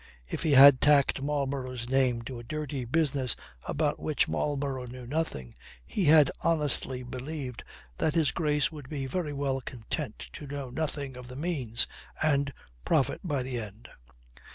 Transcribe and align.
If 0.27 0.41
he 0.41 0.53
had 0.53 0.81
tacked 0.81 1.21
Marlborough's 1.21 1.87
name 1.87 2.23
to 2.23 2.39
a 2.39 2.43
dirty 2.43 2.85
business 2.85 3.35
about 3.67 3.99
which 3.99 4.27
Marlborough 4.27 4.87
knew 4.87 5.05
nothing, 5.05 5.53
he 5.85 6.05
had 6.05 6.31
honestly 6.43 7.03
believed 7.03 7.63
that 7.99 8.15
His 8.15 8.31
Grace 8.31 8.71
would 8.71 8.89
be 8.89 9.05
very 9.05 9.31
well 9.31 9.61
content 9.61 10.17
to 10.33 10.47
know 10.47 10.71
nothing 10.71 11.15
of 11.15 11.27
the 11.27 11.35
means, 11.35 11.85
and 12.19 12.51
profit 12.83 13.19
by 13.23 13.43
the 13.43 13.59
end. 13.59 13.89